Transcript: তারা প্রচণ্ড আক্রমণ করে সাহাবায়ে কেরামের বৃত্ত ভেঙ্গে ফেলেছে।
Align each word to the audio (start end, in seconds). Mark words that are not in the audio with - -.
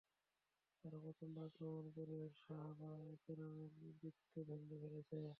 তারা 0.79 0.97
প্রচণ্ড 1.03 1.35
আক্রমণ 1.47 1.85
করে 1.97 2.17
সাহাবায়ে 2.39 3.11
কেরামের 3.23 3.71
বৃত্ত 3.99 4.33
ভেঙ্গে 4.47 4.77
ফেলেছে। 4.83 5.19